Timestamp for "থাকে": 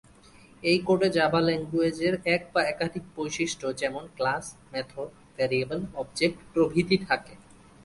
7.07-7.33